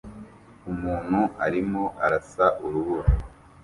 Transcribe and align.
Umuntu 0.71 1.19
arimo 1.45 1.83
arasa 2.05 2.45
urubura 2.65 3.09